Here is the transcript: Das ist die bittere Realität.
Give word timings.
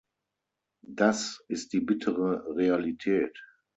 Das 0.95 1.45
ist 1.47 1.73
die 1.73 1.79
bittere 1.79 2.55
Realität. 2.55 3.37